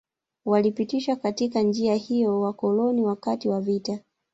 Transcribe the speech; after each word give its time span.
Walipitishwa 0.45 1.15
katika 1.15 1.61
njia 1.61 1.95
hiyo 1.95 2.31
na 2.31 2.37
Wakoloni 2.37 3.01
wakati 3.01 3.49
wa 3.49 3.61
vita 3.61 3.99